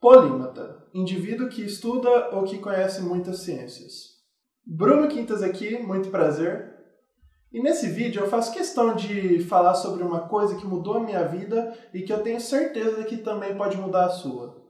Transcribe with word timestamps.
Polímata, 0.00 0.86
indivíduo 0.94 1.48
que 1.48 1.60
estuda 1.60 2.30
ou 2.30 2.44
que 2.44 2.58
conhece 2.58 3.02
muitas 3.02 3.40
ciências. 3.40 4.18
Bruno 4.64 5.08
Quintas 5.08 5.42
aqui, 5.42 5.76
muito 5.82 6.08
prazer. 6.08 6.72
E 7.52 7.60
nesse 7.60 7.88
vídeo 7.88 8.22
eu 8.22 8.28
faço 8.28 8.52
questão 8.52 8.94
de 8.94 9.40
falar 9.40 9.74
sobre 9.74 10.04
uma 10.04 10.28
coisa 10.28 10.54
que 10.54 10.64
mudou 10.64 10.98
a 10.98 11.00
minha 11.00 11.26
vida 11.26 11.76
e 11.92 12.02
que 12.02 12.12
eu 12.12 12.22
tenho 12.22 12.40
certeza 12.40 13.02
que 13.02 13.16
também 13.16 13.56
pode 13.56 13.76
mudar 13.76 14.04
a 14.04 14.10
sua. 14.10 14.62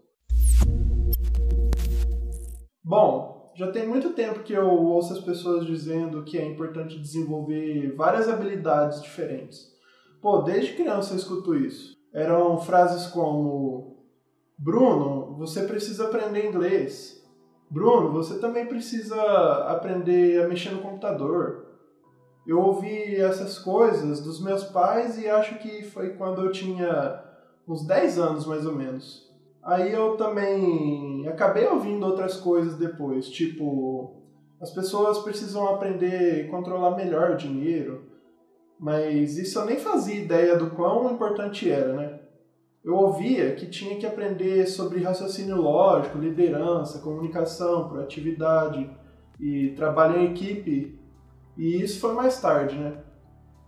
Bom, 2.82 3.52
já 3.54 3.70
tem 3.70 3.86
muito 3.86 4.14
tempo 4.14 4.42
que 4.42 4.54
eu 4.54 4.66
ouço 4.66 5.12
as 5.12 5.20
pessoas 5.20 5.66
dizendo 5.66 6.24
que 6.24 6.38
é 6.38 6.46
importante 6.46 6.98
desenvolver 6.98 7.94
várias 7.94 8.30
habilidades 8.30 9.02
diferentes. 9.02 9.68
Pô, 10.22 10.38
desde 10.38 10.72
criança 10.72 11.12
eu 11.12 11.18
escuto 11.18 11.54
isso. 11.54 11.92
Eram 12.14 12.56
frases 12.56 13.08
como 13.08 13.97
Bruno, 14.58 15.36
você 15.36 15.62
precisa 15.62 16.06
aprender 16.06 16.48
inglês. 16.48 17.24
Bruno, 17.70 18.10
você 18.12 18.38
também 18.38 18.66
precisa 18.66 19.14
aprender 19.68 20.42
a 20.42 20.48
mexer 20.48 20.70
no 20.70 20.82
computador. 20.82 21.66
Eu 22.44 22.58
ouvi 22.58 23.14
essas 23.16 23.58
coisas 23.58 24.20
dos 24.20 24.42
meus 24.42 24.64
pais 24.64 25.16
e 25.16 25.28
acho 25.28 25.58
que 25.58 25.82
foi 25.84 26.14
quando 26.14 26.42
eu 26.42 26.50
tinha 26.50 27.22
uns 27.68 27.86
10 27.86 28.18
anos 28.18 28.46
mais 28.46 28.66
ou 28.66 28.74
menos. 28.74 29.28
Aí 29.62 29.92
eu 29.92 30.16
também 30.16 31.28
acabei 31.28 31.66
ouvindo 31.66 32.06
outras 32.06 32.36
coisas 32.36 32.76
depois, 32.76 33.28
tipo, 33.28 34.22
as 34.60 34.70
pessoas 34.70 35.18
precisam 35.18 35.68
aprender 35.68 36.46
a 36.46 36.50
controlar 36.50 36.96
melhor 36.96 37.32
o 37.32 37.36
dinheiro, 37.36 38.06
mas 38.80 39.36
isso 39.36 39.58
eu 39.58 39.66
nem 39.66 39.76
fazia 39.76 40.20
ideia 40.20 40.56
do 40.56 40.70
quão 40.70 41.12
importante 41.12 41.70
era, 41.70 41.92
né? 41.92 42.17
Eu 42.84 42.94
ouvia 42.94 43.54
que 43.54 43.66
tinha 43.66 43.96
que 43.96 44.06
aprender 44.06 44.66
sobre 44.66 45.02
raciocínio 45.02 45.56
lógico, 45.56 46.18
liderança, 46.18 47.00
comunicação, 47.00 47.88
proatividade 47.88 48.88
e 49.38 49.70
trabalho 49.70 50.18
em 50.18 50.30
equipe. 50.30 50.98
E 51.56 51.82
isso 51.82 52.00
foi 52.00 52.14
mais 52.14 52.40
tarde, 52.40 52.78
né? 52.78 52.98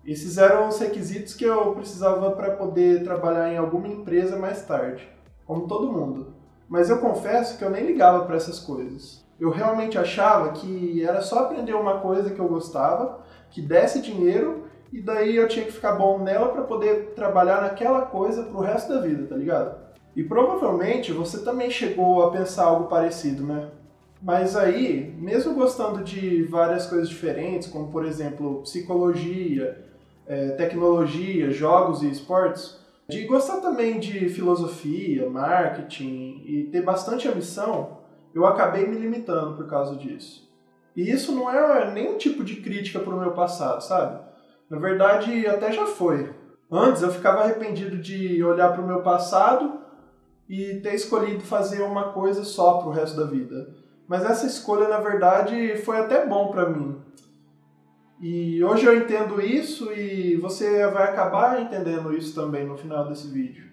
Esses 0.05 0.39
eram 0.39 0.69
os 0.69 0.79
requisitos 0.79 1.34
que 1.34 1.45
eu 1.45 1.75
precisava 1.75 2.31
para 2.31 2.53
poder 2.53 3.05
trabalhar 3.05 3.53
em 3.53 3.59
alguma 3.59 3.89
empresa 3.89 4.39
mais 4.39 4.65
tarde, 4.65 5.07
como 5.45 5.67
todo 5.67 5.93
mundo. 5.93 6.34
Mas 6.69 6.89
eu 6.89 6.99
confesso 6.99 7.59
que 7.59 7.65
eu 7.65 7.71
nem 7.71 7.84
ligava 7.84 8.25
para 8.25 8.37
essas 8.37 8.61
coisas. 8.61 9.27
Eu 9.39 9.51
realmente 9.51 9.99
achava 9.99 10.53
que 10.53 11.05
era 11.05 11.21
só 11.21 11.41
aprender 11.41 11.75
uma 11.75 11.99
coisa 11.99 12.31
que 12.31 12.39
eu 12.39 12.49
gostava, 12.49 13.21
que 13.51 13.61
desse 13.61 14.01
dinheiro 14.01 14.70
e 14.93 15.01
daí 15.01 15.37
eu 15.37 15.49
tinha 15.49 15.65
que 15.65 15.73
ficar 15.73 15.93
bom 15.93 16.19
nela 16.19 16.49
para 16.49 16.63
poder 16.63 17.13
trabalhar 17.15 17.63
naquela 17.63 18.03
coisa 18.03 18.43
pro 18.45 18.61
resto 18.61 18.93
da 18.93 19.01
vida, 19.01 19.27
tá 19.27 19.37
ligado? 19.37 19.77
E 20.17 20.25
provavelmente 20.25 21.13
você 21.13 21.45
também 21.45 21.71
chegou 21.71 22.25
a 22.25 22.31
pensar 22.31 22.65
algo 22.65 22.89
parecido, 22.89 23.45
né? 23.45 23.71
Mas 24.21 24.57
aí, 24.57 25.15
mesmo 25.17 25.55
gostando 25.55 26.05
de 26.05 26.43
várias 26.45 26.87
coisas 26.87 27.09
diferentes, 27.09 27.69
como 27.69 27.91
por 27.91 28.05
exemplo 28.05 28.63
psicologia, 28.63 29.85
é, 30.27 30.51
tecnologia, 30.51 31.51
jogos 31.51 32.03
e 32.03 32.11
esportes, 32.11 32.79
de 33.09 33.25
gostar 33.25 33.61
também 33.61 33.99
de 33.99 34.29
filosofia, 34.29 35.29
marketing 35.29 36.43
e 36.45 36.69
ter 36.71 36.83
bastante 36.83 37.27
ambição, 37.27 37.99
eu 38.35 38.47
acabei 38.47 38.87
me 38.87 38.97
limitando 38.97 39.57
por 39.57 39.67
causa 39.69 39.97
disso. 39.97 40.49
E 40.97 41.11
isso 41.11 41.33
não 41.33 41.51
é 41.51 41.91
nenhum 41.93 42.19
tipo 42.19 42.45
de 42.45 42.57
crítica 42.57 42.99
pro 43.01 43.19
meu 43.19 43.33
passado, 43.33 43.81
sabe? 43.81 44.30
Na 44.71 44.79
verdade, 44.79 45.47
até 45.49 45.73
já 45.73 45.85
foi. 45.85 46.33
Antes 46.71 47.03
eu 47.03 47.11
ficava 47.11 47.41
arrependido 47.41 47.99
de 47.99 48.43
olhar 48.45 48.73
para 48.73 48.81
o 48.81 48.87
meu 48.87 49.03
passado 49.03 49.81
e 50.49 50.81
ter 50.81 50.95
escolhido 50.95 51.41
fazer 51.41 51.83
uma 51.83 52.12
coisa 52.12 52.45
só 52.45 52.79
para 52.79 52.89
o 52.89 52.93
resto 52.93 53.17
da 53.17 53.27
vida. 53.27 53.75
Mas 54.07 54.25
essa 54.25 54.47
escolha, 54.47 54.89
na 54.89 54.99
verdade, 54.99 55.77
foi 55.79 55.99
até 55.99 56.25
bom 56.25 56.49
para 56.49 56.71
mim. 56.71 56.97
E 58.21 58.62
hoje 58.62 58.85
eu 58.87 58.97
entendo 58.97 59.41
isso 59.41 59.93
e 59.93 60.37
você 60.37 60.87
vai 60.89 61.05
acabar 61.05 61.61
entendendo 61.61 62.12
isso 62.17 62.34
também 62.34 62.67
no 62.67 62.77
final 62.77 63.09
desse 63.09 63.28
vídeo. 63.28 63.69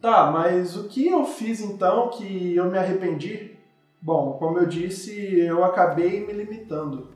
Tá, 0.00 0.30
mas 0.30 0.76
o 0.76 0.88
que 0.88 1.06
eu 1.06 1.24
fiz 1.24 1.60
então 1.60 2.08
que 2.10 2.56
eu 2.56 2.70
me 2.70 2.78
arrependi? 2.78 3.56
Bom, 4.00 4.34
como 4.38 4.58
eu 4.58 4.66
disse, 4.66 5.38
eu 5.40 5.64
acabei 5.64 6.24
me 6.24 6.32
limitando. 6.32 7.15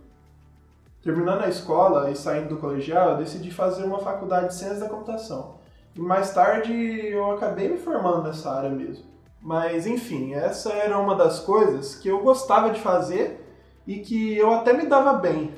Terminando 1.02 1.42
a 1.42 1.48
escola 1.48 2.10
e 2.10 2.16
saindo 2.16 2.50
do 2.50 2.56
colegial, 2.58 3.10
eu 3.10 3.16
decidi 3.16 3.50
fazer 3.50 3.84
uma 3.84 4.00
faculdade 4.00 4.48
de 4.48 4.54
ciência 4.54 4.80
da 4.80 4.88
computação. 4.88 5.54
E 5.94 6.00
mais 6.00 6.32
tarde 6.32 6.72
eu 6.72 7.30
acabei 7.32 7.68
me 7.68 7.78
formando 7.78 8.22
nessa 8.22 8.50
área 8.52 8.70
mesmo. 8.70 9.06
Mas 9.40 9.86
enfim, 9.86 10.34
essa 10.34 10.72
era 10.72 10.98
uma 10.98 11.14
das 11.14 11.40
coisas 11.40 11.94
que 11.94 12.08
eu 12.08 12.20
gostava 12.20 12.70
de 12.70 12.80
fazer 12.80 13.46
e 13.86 14.00
que 14.00 14.36
eu 14.36 14.52
até 14.52 14.74
me 14.74 14.86
dava 14.86 15.14
bem. 15.14 15.54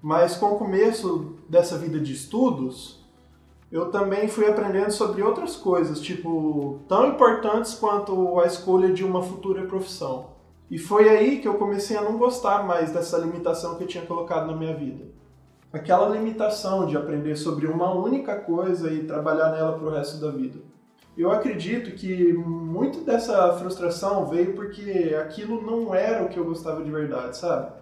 Mas 0.00 0.36
com 0.36 0.46
o 0.46 0.58
começo 0.58 1.36
dessa 1.48 1.76
vida 1.76 1.98
de 1.98 2.12
estudos, 2.12 3.04
eu 3.72 3.90
também 3.90 4.28
fui 4.28 4.46
aprendendo 4.46 4.92
sobre 4.92 5.20
outras 5.20 5.56
coisas, 5.56 6.00
tipo, 6.00 6.80
tão 6.88 7.08
importantes 7.08 7.74
quanto 7.74 8.38
a 8.38 8.46
escolha 8.46 8.92
de 8.92 9.04
uma 9.04 9.20
futura 9.20 9.66
profissão. 9.66 10.35
E 10.70 10.78
foi 10.78 11.08
aí 11.08 11.38
que 11.38 11.46
eu 11.46 11.54
comecei 11.54 11.96
a 11.96 12.02
não 12.02 12.18
gostar 12.18 12.66
mais 12.66 12.90
dessa 12.90 13.18
limitação 13.18 13.76
que 13.76 13.84
eu 13.84 13.88
tinha 13.88 14.04
colocado 14.04 14.46
na 14.46 14.56
minha 14.56 14.74
vida. 14.74 15.04
Aquela 15.72 16.08
limitação 16.08 16.86
de 16.86 16.96
aprender 16.96 17.36
sobre 17.36 17.66
uma 17.66 17.92
única 17.94 18.34
coisa 18.36 18.90
e 18.90 19.04
trabalhar 19.04 19.50
nela 19.52 19.78
para 19.78 19.86
o 19.86 19.90
resto 19.90 20.18
da 20.18 20.30
vida. 20.30 20.58
Eu 21.16 21.30
acredito 21.30 21.92
que 21.92 22.32
muito 22.32 23.00
dessa 23.00 23.52
frustração 23.54 24.26
veio 24.26 24.54
porque 24.54 25.16
aquilo 25.20 25.62
não 25.62 25.94
era 25.94 26.24
o 26.24 26.28
que 26.28 26.38
eu 26.38 26.44
gostava 26.44 26.82
de 26.82 26.90
verdade, 26.90 27.36
sabe? 27.36 27.72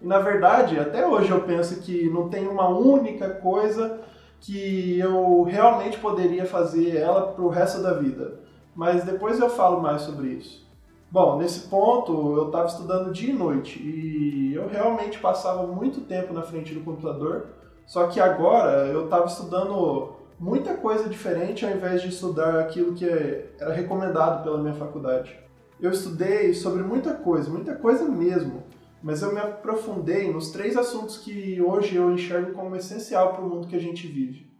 E 0.00 0.06
na 0.06 0.18
verdade, 0.18 0.78
até 0.78 1.06
hoje 1.06 1.30
eu 1.30 1.40
penso 1.42 1.80
que 1.80 2.08
não 2.10 2.28
tem 2.28 2.46
uma 2.46 2.68
única 2.68 3.30
coisa 3.30 4.00
que 4.40 4.98
eu 4.98 5.42
realmente 5.42 5.98
poderia 5.98 6.44
fazer 6.44 6.96
ela 6.96 7.32
para 7.32 7.42
o 7.42 7.48
resto 7.48 7.82
da 7.82 7.94
vida. 7.94 8.40
Mas 8.74 9.04
depois 9.04 9.40
eu 9.40 9.48
falo 9.48 9.80
mais 9.80 10.02
sobre 10.02 10.28
isso. 10.28 10.65
Bom, 11.08 11.38
nesse 11.38 11.68
ponto 11.68 12.36
eu 12.36 12.46
estava 12.46 12.66
estudando 12.66 13.12
dia 13.12 13.30
e 13.30 13.32
noite 13.32 13.80
e 13.80 14.54
eu 14.54 14.68
realmente 14.68 15.20
passava 15.20 15.64
muito 15.64 16.00
tempo 16.00 16.34
na 16.34 16.42
frente 16.42 16.74
do 16.74 16.80
computador, 16.80 17.46
só 17.86 18.08
que 18.08 18.18
agora 18.18 18.88
eu 18.88 19.04
estava 19.04 19.26
estudando 19.26 20.16
muita 20.38 20.74
coisa 20.74 21.08
diferente 21.08 21.64
ao 21.64 21.70
invés 21.70 22.02
de 22.02 22.08
estudar 22.08 22.58
aquilo 22.58 22.92
que 22.92 23.08
era 23.08 23.72
recomendado 23.72 24.42
pela 24.42 24.58
minha 24.58 24.74
faculdade. 24.74 25.38
Eu 25.80 25.92
estudei 25.92 26.52
sobre 26.52 26.82
muita 26.82 27.14
coisa, 27.14 27.48
muita 27.48 27.76
coisa 27.76 28.04
mesmo, 28.08 28.64
mas 29.00 29.22
eu 29.22 29.32
me 29.32 29.38
aprofundei 29.38 30.32
nos 30.32 30.50
três 30.50 30.76
assuntos 30.76 31.18
que 31.18 31.62
hoje 31.62 31.94
eu 31.94 32.10
enxergo 32.10 32.52
como 32.52 32.74
essencial 32.74 33.32
para 33.32 33.44
o 33.44 33.48
mundo 33.48 33.68
que 33.68 33.76
a 33.76 33.80
gente 33.80 34.08
vive, 34.08 34.50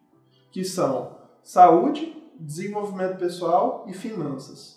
que 0.52 0.62
são 0.62 1.16
saúde, 1.42 2.16
desenvolvimento 2.38 3.18
pessoal 3.18 3.84
e 3.88 3.92
finanças. 3.92 4.75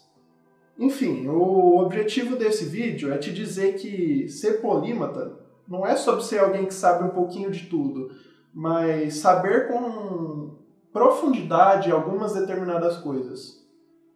Enfim, 0.79 1.28
o 1.28 1.78
objetivo 1.78 2.38
desse 2.38 2.63
vídeo 2.63 3.12
é 3.12 3.17
te 3.17 3.34
dizer 3.34 3.73
que 3.73 4.29
ser 4.29 4.62
polímata 4.62 5.38
não 5.67 5.85
é 5.85 5.97
sobre 5.97 6.23
ser 6.23 6.40
alguém 6.40 6.66
que 6.66 6.73
sabe 6.73 7.03
um 7.03 7.09
pouquinho 7.09 7.51
de 7.51 7.66
tudo, 7.66 8.09
mas 8.53 9.17
saber 9.17 9.67
com 9.67 10.57
profundidade 10.94 11.91
algumas 11.91 12.34
determinadas 12.34 12.95
coisas. 12.97 13.59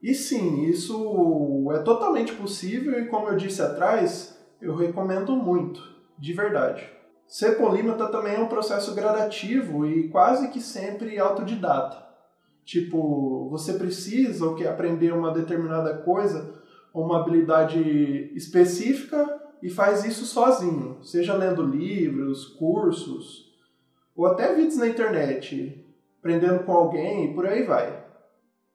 E 0.01 0.13
sim, 0.13 0.63
isso 0.63 1.69
é 1.73 1.79
totalmente 1.79 2.33
possível 2.33 2.97
e 2.97 3.07
como 3.07 3.27
eu 3.27 3.35
disse 3.35 3.61
atrás, 3.61 4.39
eu 4.61 4.73
recomendo 4.73 5.35
muito, 5.35 5.81
de 6.17 6.31
verdade. 6.31 6.89
Ser 7.27 7.57
polímata 7.57 8.07
também 8.07 8.35
é 8.35 8.39
um 8.39 8.47
processo 8.47 8.95
gradativo 8.95 9.85
e 9.85 10.07
quase 10.09 10.47
que 10.47 10.61
sempre 10.61 11.19
autodidata. 11.19 12.12
Tipo, 12.65 13.49
você 13.49 13.73
precisa 13.73 14.45
ou 14.45 14.55
quer 14.55 14.69
aprender 14.69 15.13
uma 15.13 15.31
determinada 15.31 15.97
coisa, 15.97 16.61
uma 16.93 17.19
habilidade 17.19 18.31
específica 18.35 19.41
e 19.61 19.69
faz 19.69 20.05
isso 20.05 20.25
sozinho, 20.25 21.03
seja 21.03 21.33
lendo 21.33 21.65
livros, 21.65 22.45
cursos, 22.45 23.51
ou 24.15 24.25
até 24.25 24.53
vídeos 24.53 24.77
na 24.77 24.87
internet, 24.87 25.85
aprendendo 26.19 26.63
com 26.63 26.71
alguém 26.71 27.31
e 27.31 27.33
por 27.33 27.45
aí 27.45 27.63
vai. 27.63 28.03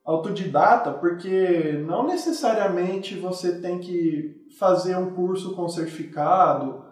Autodidata, 0.05 0.93
porque 0.93 1.82
não 1.87 2.06
necessariamente 2.06 3.14
você 3.14 3.61
tem 3.61 3.79
que 3.79 4.46
fazer 4.58 4.96
um 4.96 5.14
curso 5.14 5.55
com 5.55 5.69
certificado 5.69 6.84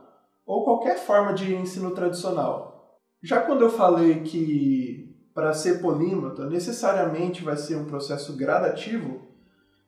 ou 0.45 0.65
qualquer 0.65 0.99
forma 0.99 1.33
de 1.33 1.55
ensino 1.55 1.91
tradicional. 1.93 3.01
Já 3.23 3.41
quando 3.41 3.63
eu 3.63 3.71
falei 3.71 4.21
que 4.21 5.06
para 5.37 5.53
ser 5.53 5.83
polímata, 5.83 6.47
necessariamente 6.47 7.45
vai 7.45 7.59
ser 7.59 7.77
um 7.77 7.85
processo 7.85 8.35
gradativo, 8.39 9.21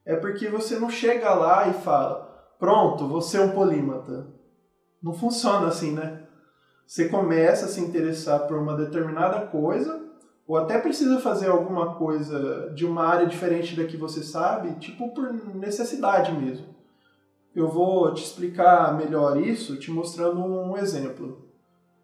é 0.05 0.15
porque 0.15 0.47
você 0.47 0.79
não 0.79 0.91
chega 0.91 1.33
lá 1.33 1.67
e 1.69 1.73
fala, 1.73 2.55
pronto, 2.59 3.09
você 3.09 3.39
é 3.39 3.41
um 3.41 3.53
polímata. 3.53 4.27
Não 5.03 5.15
funciona 5.15 5.69
assim, 5.69 5.93
né? 5.93 6.25
Você 6.87 7.09
começa 7.09 7.65
a 7.65 7.69
se 7.69 7.81
interessar 7.81 8.47
por 8.47 8.59
uma 8.59 8.77
determinada 8.77 9.47
coisa, 9.47 9.99
ou 10.47 10.59
até 10.59 10.79
precisa 10.79 11.19
fazer 11.19 11.49
alguma 11.49 11.95
coisa 11.95 12.71
de 12.75 12.85
uma 12.85 13.07
área 13.07 13.27
diferente 13.27 13.75
da 13.75 13.87
que 13.87 13.97
você 13.97 14.23
sabe, 14.23 14.79
tipo 14.79 15.15
por 15.15 15.33
necessidade 15.33 16.31
mesmo. 16.31 16.67
Eu 17.57 17.71
vou 17.71 18.13
te 18.13 18.23
explicar 18.23 18.95
melhor 18.99 19.41
isso 19.41 19.79
te 19.79 19.91
mostrando 19.91 20.45
um 20.45 20.77
exemplo. 20.77 21.49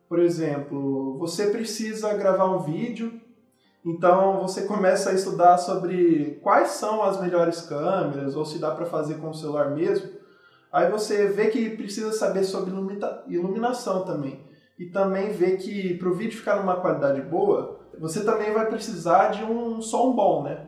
Por 0.08 0.19
exemplo, 0.19 1.19
você 1.19 1.50
precisa 1.50 2.14
gravar 2.14 2.46
um 2.46 2.61
vídeo, 2.61 3.20
então 3.84 4.40
você 4.40 4.62
começa 4.62 5.10
a 5.10 5.14
estudar 5.14 5.58
sobre 5.58 6.40
quais 6.42 6.70
são 6.70 7.02
as 7.02 7.20
melhores 7.20 7.60
câmeras, 7.60 8.34
ou 8.34 8.44
se 8.44 8.58
dá 8.58 8.70
para 8.70 8.86
fazer 8.86 9.16
com 9.16 9.28
o 9.28 9.34
celular 9.34 9.70
mesmo. 9.70 10.08
Aí 10.72 10.90
você 10.90 11.26
vê 11.26 11.48
que 11.48 11.76
precisa 11.76 12.12
saber 12.12 12.44
sobre 12.44 12.72
iluminação 13.28 14.04
também. 14.04 14.42
E 14.78 14.86
também 14.86 15.31
vê 15.31 15.56
que 15.56 15.94
para 15.98 16.08
o 16.08 16.14
vídeo 16.14 16.38
ficar 16.38 16.56
numa 16.56 16.81
qualidade 16.81 17.20
boa, 17.22 17.78
você 17.98 18.25
também 18.25 18.52
vai 18.52 18.66
precisar 18.66 19.28
de 19.28 19.44
um 19.44 19.81
som 19.81 20.12
bom, 20.12 20.42
né? 20.42 20.66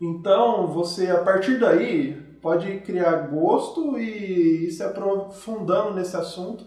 Então 0.00 0.66
você, 0.66 1.10
a 1.10 1.22
partir 1.22 1.60
daí, 1.60 2.14
pode 2.42 2.80
criar 2.80 3.28
gosto 3.28 3.96
e 3.98 4.66
ir 4.66 4.70
se 4.72 4.82
aprofundando 4.82 5.94
nesse 5.94 6.16
assunto 6.16 6.66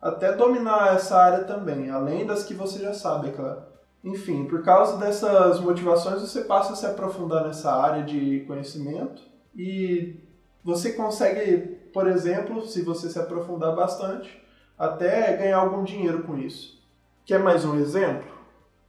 até 0.00 0.32
dominar 0.32 0.94
essa 0.94 1.16
área 1.16 1.44
também, 1.44 1.90
além 1.90 2.26
das 2.26 2.44
que 2.44 2.54
você 2.54 2.78
já 2.80 2.92
sabe, 2.92 3.28
é 3.28 3.32
claro. 3.32 3.77
Enfim, 4.02 4.44
por 4.44 4.62
causa 4.62 4.96
dessas 4.96 5.60
motivações, 5.60 6.20
você 6.20 6.42
passa 6.42 6.72
a 6.72 6.76
se 6.76 6.86
aprofundar 6.86 7.44
nessa 7.46 7.72
área 7.72 8.04
de 8.04 8.40
conhecimento 8.46 9.22
e 9.56 10.16
você 10.64 10.92
consegue, 10.92 11.58
por 11.92 12.06
exemplo, 12.06 12.66
se 12.66 12.82
você 12.82 13.08
se 13.10 13.18
aprofundar 13.18 13.74
bastante, 13.74 14.40
até 14.78 15.36
ganhar 15.36 15.58
algum 15.58 15.82
dinheiro 15.82 16.22
com 16.22 16.38
isso. 16.38 16.80
Quer 17.24 17.40
mais 17.40 17.64
um 17.64 17.78
exemplo? 17.78 18.28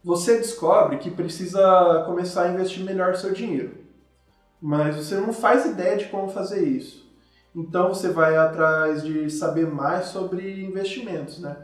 Você 0.03 0.37
descobre 0.37 0.97
que 0.97 1.11
precisa 1.11 2.03
começar 2.05 2.43
a 2.43 2.53
investir 2.53 2.83
melhor 2.85 3.15
seu 3.15 3.33
dinheiro, 3.33 3.77
mas 4.61 4.95
você 4.95 5.15
não 5.15 5.33
faz 5.33 5.65
ideia 5.65 5.97
de 5.97 6.05
como 6.05 6.29
fazer 6.29 6.65
isso. 6.65 7.09
Então 7.55 7.89
você 7.89 8.09
vai 8.09 8.37
atrás 8.37 9.03
de 9.03 9.29
saber 9.29 9.67
mais 9.67 10.05
sobre 10.05 10.63
investimentos, 10.63 11.39
né? 11.39 11.57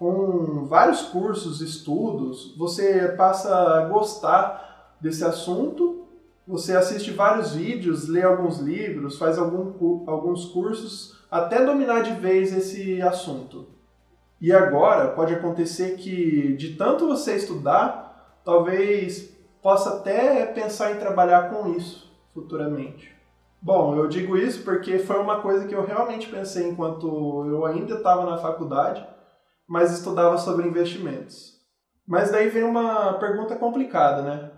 Com 0.00 0.64
vários 0.64 1.02
cursos, 1.02 1.60
estudos, 1.60 2.56
você 2.56 3.08
passa 3.18 3.54
a 3.54 3.84
gostar 3.84 4.96
desse 4.98 5.22
assunto, 5.22 6.06
você 6.48 6.74
assiste 6.74 7.10
vários 7.10 7.52
vídeos, 7.52 8.08
lê 8.08 8.22
alguns 8.22 8.60
livros, 8.60 9.18
faz 9.18 9.38
algum, 9.38 10.08
alguns 10.10 10.46
cursos 10.46 11.22
até 11.30 11.62
dominar 11.66 12.00
de 12.00 12.12
vez 12.12 12.50
esse 12.50 13.02
assunto. 13.02 13.66
E 14.40 14.50
agora 14.54 15.08
pode 15.08 15.34
acontecer 15.34 15.98
que, 15.98 16.54
de 16.56 16.76
tanto 16.76 17.06
você 17.06 17.36
estudar, 17.36 18.40
talvez 18.42 19.36
possa 19.60 19.96
até 19.96 20.46
pensar 20.46 20.92
em 20.92 20.98
trabalhar 20.98 21.50
com 21.50 21.74
isso 21.74 22.10
futuramente. 22.32 23.14
Bom, 23.60 23.94
eu 23.94 24.08
digo 24.08 24.34
isso 24.34 24.62
porque 24.64 24.98
foi 24.98 25.18
uma 25.18 25.42
coisa 25.42 25.66
que 25.66 25.74
eu 25.74 25.84
realmente 25.84 26.26
pensei 26.28 26.70
enquanto 26.70 27.44
eu 27.46 27.66
ainda 27.66 27.96
estava 27.96 28.24
na 28.24 28.38
faculdade, 28.38 29.06
mas 29.70 29.92
estudava 29.92 30.36
sobre 30.36 30.66
investimentos. 30.66 31.60
Mas 32.04 32.32
daí 32.32 32.48
vem 32.48 32.64
uma 32.64 33.12
pergunta 33.20 33.54
complicada, 33.54 34.20
né? 34.20 34.50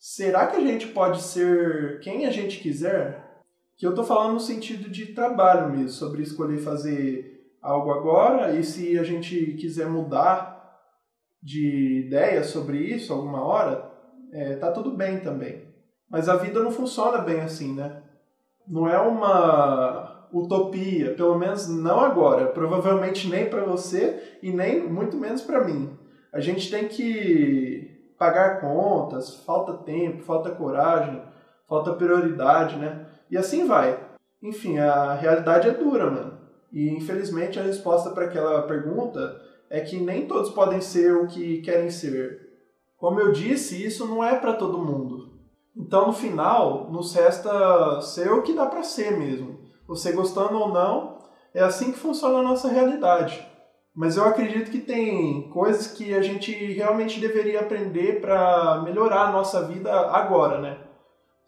Será 0.00 0.48
que 0.48 0.56
a 0.56 0.60
gente 0.60 0.88
pode 0.88 1.22
ser 1.22 2.00
quem 2.00 2.26
a 2.26 2.30
gente 2.32 2.58
quiser? 2.58 3.44
Que 3.76 3.86
eu 3.86 3.90
estou 3.90 4.04
falando 4.04 4.32
no 4.32 4.40
sentido 4.40 4.90
de 4.90 5.14
trabalho 5.14 5.70
mesmo, 5.70 5.90
sobre 5.90 6.24
escolher 6.24 6.58
fazer 6.58 7.54
algo 7.62 7.92
agora 7.92 8.52
e 8.52 8.64
se 8.64 8.98
a 8.98 9.04
gente 9.04 9.54
quiser 9.60 9.86
mudar 9.86 10.58
de 11.40 12.02
ideia 12.06 12.42
sobre 12.42 12.78
isso 12.78 13.12
alguma 13.12 13.44
hora, 13.44 13.88
é, 14.32 14.56
tá 14.56 14.72
tudo 14.72 14.90
bem 14.90 15.20
também. 15.20 15.72
Mas 16.10 16.28
a 16.28 16.34
vida 16.34 16.60
não 16.64 16.72
funciona 16.72 17.18
bem 17.18 17.42
assim, 17.42 17.76
né? 17.76 18.02
Não 18.66 18.88
é 18.88 18.98
uma 18.98 20.07
utopia, 20.32 21.14
pelo 21.14 21.38
menos 21.38 21.68
não 21.68 22.00
agora, 22.00 22.46
provavelmente 22.46 23.28
nem 23.28 23.48
para 23.48 23.64
você 23.64 24.38
e 24.42 24.52
nem 24.52 24.88
muito 24.88 25.16
menos 25.16 25.42
para 25.42 25.64
mim. 25.64 25.96
A 26.32 26.40
gente 26.40 26.70
tem 26.70 26.88
que 26.88 28.12
pagar 28.18 28.60
contas, 28.60 29.36
falta 29.44 29.72
tempo, 29.84 30.22
falta 30.22 30.50
coragem, 30.50 31.22
falta 31.68 31.92
prioridade, 31.92 32.76
né? 32.76 33.06
E 33.30 33.36
assim 33.36 33.66
vai. 33.66 33.98
Enfim, 34.42 34.78
a 34.78 35.14
realidade 35.14 35.68
é 35.68 35.72
dura, 35.72 36.10
mano. 36.10 36.38
E 36.72 36.90
infelizmente 36.90 37.58
a 37.58 37.62
resposta 37.62 38.10
para 38.10 38.26
aquela 38.26 38.62
pergunta 38.62 39.40
é 39.70 39.80
que 39.80 39.98
nem 39.98 40.26
todos 40.26 40.50
podem 40.50 40.80
ser 40.80 41.14
o 41.14 41.26
que 41.26 41.60
querem 41.62 41.90
ser. 41.90 42.48
Como 42.96 43.20
eu 43.20 43.32
disse, 43.32 43.84
isso 43.84 44.06
não 44.06 44.22
é 44.22 44.34
para 44.38 44.54
todo 44.54 44.84
mundo. 44.84 45.38
Então 45.76 46.08
no 46.08 46.12
final, 46.12 46.90
nos 46.90 47.14
resta 47.14 48.00
ser 48.00 48.30
o 48.32 48.42
que 48.42 48.52
dá 48.52 48.66
para 48.66 48.82
ser 48.82 49.16
mesmo. 49.16 49.58
Você 49.88 50.12
gostando 50.12 50.56
ou 50.56 50.68
não, 50.68 51.18
é 51.52 51.62
assim 51.62 51.90
que 51.90 51.98
funciona 51.98 52.38
a 52.38 52.42
nossa 52.42 52.68
realidade. 52.68 53.44
Mas 53.96 54.16
eu 54.16 54.24
acredito 54.24 54.70
que 54.70 54.78
tem 54.78 55.50
coisas 55.50 55.88
que 55.88 56.14
a 56.14 56.22
gente 56.22 56.52
realmente 56.52 57.18
deveria 57.18 57.60
aprender 57.60 58.20
para 58.20 58.80
melhorar 58.84 59.22
a 59.22 59.32
nossa 59.32 59.66
vida 59.66 59.90
agora, 60.10 60.60
né? 60.60 60.88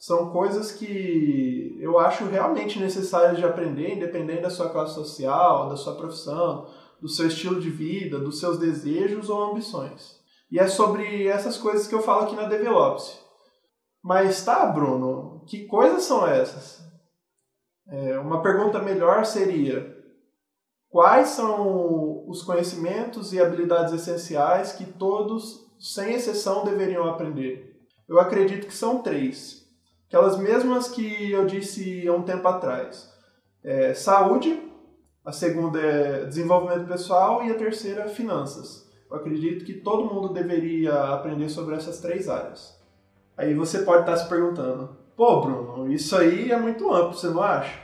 são 0.01 0.31
coisas 0.31 0.73
que 0.73 1.77
eu 1.79 1.99
acho 1.99 2.25
realmente 2.25 2.79
necessárias 2.79 3.37
de 3.37 3.45
aprender, 3.45 3.97
independente 3.97 4.41
da 4.41 4.49
sua 4.49 4.71
classe 4.71 4.95
social, 4.95 5.69
da 5.69 5.77
sua 5.77 5.95
profissão, 5.95 6.67
do 6.99 7.09
seu 7.09 7.27
estilo 7.27 7.61
de 7.61 7.69
vida, 7.69 8.19
dos 8.19 8.41
seus 8.41 8.59
desejos 8.59 9.29
ou 9.29 9.51
ambições. 9.51 10.19
E 10.51 10.59
é 10.59 10.67
sobre 10.67 11.27
essas 11.29 11.59
coisas 11.59 11.87
que 11.87 11.95
eu 11.95 12.01
falo 12.01 12.23
aqui 12.23 12.35
na 12.35 12.45
Develops. 12.45 13.21
Mas 14.03 14.43
tá, 14.43 14.65
Bruno, 14.65 15.45
que 15.47 15.67
coisas 15.67 16.03
são 16.05 16.27
essas? 16.27 16.81
É, 17.91 18.19
uma 18.19 18.43
pergunta 18.43 18.79
melhor 18.81 19.25
seria: 19.25 19.97
quais 20.89 21.29
são 21.29 22.29
os 22.29 22.43
conhecimentos 22.43 23.33
e 23.33 23.41
habilidades 23.41 23.93
essenciais 23.93 24.73
que 24.73 24.85
todos, 24.85 25.67
sem 25.79 26.15
exceção, 26.15 26.65
deveriam 26.65 27.09
aprender? 27.09 27.77
Eu 28.09 28.19
acredito 28.19 28.67
que 28.67 28.75
são 28.75 29.03
três 29.03 29.61
aquelas 30.11 30.37
mesmas 30.37 30.89
que 30.89 31.31
eu 31.31 31.47
disse 31.47 32.07
há 32.07 32.13
um 32.13 32.23
tempo 32.23 32.47
atrás. 32.49 33.09
É, 33.63 33.95
saúde, 33.95 34.61
a 35.25 35.31
segunda 35.31 35.81
é 35.81 36.25
desenvolvimento 36.25 36.89
pessoal 36.89 37.45
e 37.45 37.51
a 37.51 37.55
terceira 37.55 38.09
finanças. 38.09 38.91
Eu 39.09 39.17
acredito 39.17 39.65
que 39.65 39.75
todo 39.75 40.13
mundo 40.13 40.33
deveria 40.33 41.15
aprender 41.15 41.49
sobre 41.49 41.77
essas 41.77 42.01
três 42.01 42.29
áreas. 42.29 42.77
Aí 43.37 43.55
você 43.55 43.83
pode 43.83 44.01
estar 44.01 44.17
se 44.17 44.29
perguntando, 44.29 44.97
pô 45.21 45.43
Bruno, 45.43 45.93
isso 45.93 46.17
aí 46.17 46.51
é 46.51 46.59
muito 46.59 46.91
amplo, 46.91 47.13
você 47.13 47.29
não 47.29 47.43
acha? 47.43 47.79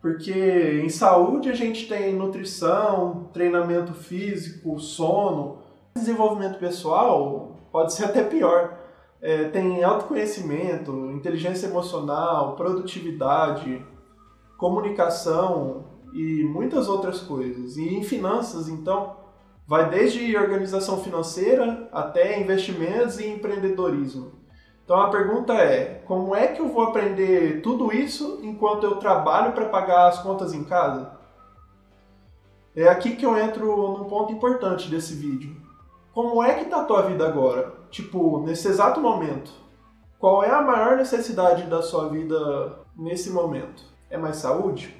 Porque 0.00 0.80
em 0.82 0.88
saúde 0.88 1.50
a 1.50 1.54
gente 1.54 1.86
tem 1.86 2.14
nutrição, 2.14 3.28
treinamento 3.34 3.92
físico, 3.92 4.80
sono. 4.80 5.58
Desenvolvimento 5.94 6.58
pessoal 6.58 7.68
pode 7.70 7.92
ser 7.92 8.06
até 8.06 8.24
pior 8.24 8.78
é, 9.20 9.44
tem 9.50 9.84
autoconhecimento, 9.84 11.10
inteligência 11.10 11.66
emocional, 11.66 12.56
produtividade, 12.56 13.84
comunicação 14.56 15.84
e 16.14 16.44
muitas 16.44 16.88
outras 16.88 17.20
coisas. 17.20 17.76
E 17.76 17.94
em 17.94 18.02
finanças, 18.02 18.70
então, 18.70 19.16
vai 19.68 19.90
desde 19.90 20.34
organização 20.34 21.04
financeira 21.04 21.90
até 21.92 22.40
investimentos 22.40 23.20
e 23.20 23.26
empreendedorismo. 23.26 24.43
Então 24.84 25.00
a 25.00 25.10
pergunta 25.10 25.54
é: 25.54 26.02
como 26.06 26.34
é 26.34 26.48
que 26.48 26.60
eu 26.60 26.68
vou 26.68 26.84
aprender 26.84 27.62
tudo 27.62 27.92
isso 27.92 28.40
enquanto 28.42 28.84
eu 28.84 28.96
trabalho 28.96 29.52
para 29.52 29.68
pagar 29.68 30.08
as 30.08 30.18
contas 30.20 30.52
em 30.52 30.64
casa? 30.64 31.12
É 32.76 32.88
aqui 32.88 33.16
que 33.16 33.24
eu 33.24 33.36
entro 33.38 33.64
num 33.96 34.04
ponto 34.04 34.32
importante 34.32 34.90
desse 34.90 35.14
vídeo. 35.14 35.56
Como 36.12 36.42
é 36.42 36.54
que 36.54 36.66
tá 36.66 36.82
a 36.82 36.84
tua 36.84 37.02
vida 37.02 37.26
agora? 37.26 37.72
Tipo, 37.90 38.40
nesse 38.40 38.68
exato 38.68 39.00
momento. 39.00 39.52
Qual 40.18 40.42
é 40.42 40.50
a 40.50 40.62
maior 40.62 40.96
necessidade 40.96 41.64
da 41.64 41.82
sua 41.82 42.08
vida 42.08 42.78
nesse 42.96 43.30
momento? 43.30 43.82
É 44.10 44.16
mais 44.16 44.36
saúde? 44.36 44.94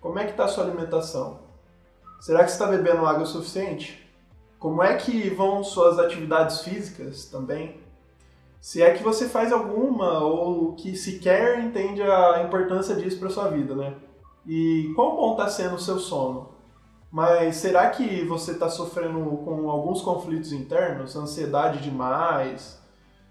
Como 0.00 0.18
é 0.18 0.26
que 0.26 0.32
tá 0.32 0.44
a 0.44 0.48
sua 0.48 0.64
alimentação? 0.64 1.40
Será 2.20 2.44
que 2.44 2.50
está 2.50 2.66
bebendo 2.66 3.06
água 3.06 3.26
suficiente? 3.26 4.10
Como 4.58 4.82
é 4.82 4.96
que 4.96 5.28
vão 5.30 5.62
suas 5.62 5.98
atividades 5.98 6.62
físicas 6.62 7.26
também? 7.26 7.83
Se 8.64 8.80
é 8.80 8.94
que 8.94 9.02
você 9.02 9.28
faz 9.28 9.52
alguma 9.52 10.20
ou 10.20 10.72
que 10.72 10.96
sequer 10.96 11.60
entende 11.62 12.00
a 12.00 12.42
importância 12.44 12.96
disso 12.96 13.18
para 13.18 13.28
sua 13.28 13.48
vida, 13.48 13.74
né? 13.74 13.92
E 14.46 14.90
quão 14.96 15.16
bom 15.16 15.32
está 15.32 15.48
sendo 15.48 15.74
o 15.74 15.78
seu 15.78 15.98
sono? 15.98 16.48
Mas 17.12 17.56
será 17.56 17.90
que 17.90 18.24
você 18.24 18.52
está 18.52 18.70
sofrendo 18.70 19.20
com 19.44 19.68
alguns 19.68 20.00
conflitos 20.00 20.50
internos, 20.50 21.14
ansiedade 21.14 21.82
demais? 21.82 22.80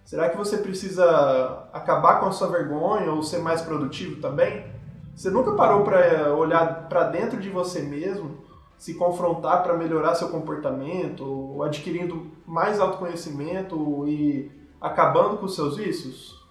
Será 0.06 0.30
que 0.30 0.38
você 0.38 0.58
precisa 0.58 1.68
acabar 1.74 2.20
com 2.20 2.28
a 2.28 2.32
sua 2.32 2.50
vergonha 2.50 3.12
ou 3.12 3.24
ser 3.24 3.40
mais 3.40 3.64
produtivo 3.64 4.22
também? 4.22 4.68
Você 5.16 5.32
nunca 5.32 5.54
parou 5.54 5.84
para 5.84 6.32
olhar 6.36 6.88
para 6.88 7.06
dentro 7.06 7.40
de 7.40 7.50
você 7.50 7.82
mesmo 7.82 8.38
se 8.78 8.94
confrontar 8.94 9.64
para 9.64 9.76
melhorar 9.76 10.14
seu 10.14 10.30
comportamento, 10.30 11.60
adquirindo 11.64 12.28
mais 12.46 12.80
autoconhecimento 12.80 14.08
e 14.08 14.62
acabando 14.84 15.38
com 15.38 15.48
seus 15.48 15.78
vícios? 15.78 16.44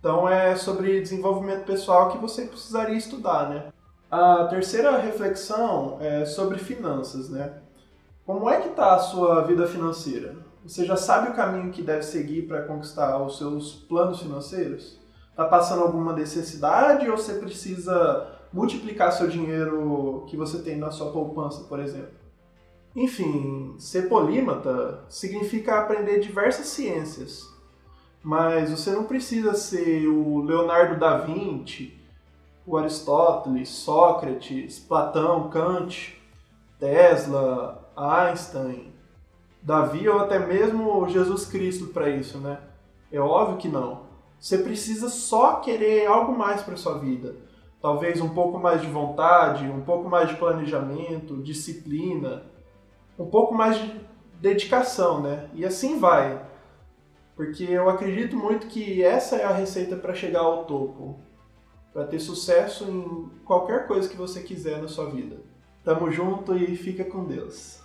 Então 0.00 0.28
é 0.28 0.56
sobre 0.56 1.00
desenvolvimento 1.00 1.64
pessoal 1.64 2.10
que 2.10 2.18
você 2.18 2.46
precisaria 2.46 2.96
estudar, 2.96 3.48
né? 3.48 3.72
A 4.10 4.46
terceira 4.46 4.98
reflexão 4.98 5.96
é 6.00 6.24
sobre 6.24 6.58
finanças, 6.58 7.30
né? 7.30 7.60
Como 8.26 8.50
é 8.50 8.60
que 8.60 8.68
está 8.68 8.94
a 8.94 8.98
sua 8.98 9.42
vida 9.42 9.66
financeira? 9.66 10.36
Você 10.66 10.84
já 10.84 10.96
sabe 10.96 11.30
o 11.30 11.34
caminho 11.34 11.70
que 11.70 11.82
deve 11.82 12.02
seguir 12.02 12.48
para 12.48 12.62
conquistar 12.62 13.16
os 13.22 13.38
seus 13.38 13.72
planos 13.72 14.20
financeiros? 14.20 14.98
Está 15.30 15.44
passando 15.44 15.82
alguma 15.82 16.12
necessidade 16.12 17.08
ou 17.08 17.16
você 17.16 17.34
precisa 17.34 18.26
multiplicar 18.52 19.12
seu 19.12 19.28
dinheiro 19.28 20.24
que 20.28 20.36
você 20.36 20.58
tem 20.58 20.76
na 20.76 20.90
sua 20.90 21.12
poupança, 21.12 21.64
por 21.64 21.78
exemplo? 21.78 22.18
Enfim, 22.96 23.76
ser 23.78 24.08
polímata 24.08 25.04
significa 25.08 25.78
aprender 25.78 26.18
diversas 26.18 26.66
ciências, 26.66 27.46
mas 28.28 28.70
você 28.70 28.90
não 28.90 29.04
precisa 29.04 29.54
ser 29.54 30.06
o 30.06 30.42
Leonardo 30.42 31.00
da 31.00 31.16
Vinci, 31.16 31.98
o 32.66 32.76
Aristóteles, 32.76 33.70
Sócrates, 33.70 34.78
Platão, 34.78 35.48
Kant, 35.48 36.14
Tesla, 36.78 37.90
Einstein, 37.96 38.92
Davi 39.62 40.06
ou 40.10 40.18
até 40.18 40.38
mesmo 40.38 41.08
Jesus 41.08 41.46
Cristo 41.46 41.86
para 41.86 42.10
isso, 42.10 42.36
né? 42.36 42.58
É 43.10 43.18
óbvio 43.18 43.56
que 43.56 43.66
não. 43.66 44.02
Você 44.38 44.58
precisa 44.58 45.08
só 45.08 45.54
querer 45.60 46.04
algo 46.06 46.36
mais 46.36 46.60
para 46.60 46.76
sua 46.76 46.98
vida. 46.98 47.34
Talvez 47.80 48.20
um 48.20 48.28
pouco 48.28 48.58
mais 48.58 48.82
de 48.82 48.88
vontade, 48.88 49.64
um 49.64 49.80
pouco 49.80 50.06
mais 50.06 50.28
de 50.28 50.36
planejamento, 50.36 51.38
disciplina, 51.38 52.42
um 53.18 53.24
pouco 53.24 53.54
mais 53.54 53.78
de 53.78 53.98
dedicação, 54.34 55.22
né? 55.22 55.48
E 55.54 55.64
assim 55.64 55.98
vai. 55.98 56.46
Porque 57.38 57.62
eu 57.62 57.88
acredito 57.88 58.36
muito 58.36 58.66
que 58.66 59.00
essa 59.00 59.36
é 59.36 59.44
a 59.44 59.52
receita 59.52 59.94
para 59.94 60.12
chegar 60.12 60.40
ao 60.40 60.64
topo, 60.64 61.20
para 61.92 62.04
ter 62.04 62.18
sucesso 62.18 62.82
em 62.90 63.30
qualquer 63.44 63.86
coisa 63.86 64.08
que 64.08 64.16
você 64.16 64.42
quiser 64.42 64.82
na 64.82 64.88
sua 64.88 65.08
vida. 65.08 65.36
Tamo 65.84 66.10
junto 66.10 66.56
e 66.56 66.76
fica 66.76 67.04
com 67.04 67.24
Deus. 67.24 67.80